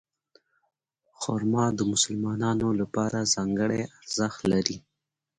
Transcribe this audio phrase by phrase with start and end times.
[1.19, 4.77] خرما د مسلمانانو لپاره ځانګړی ارزښت لري.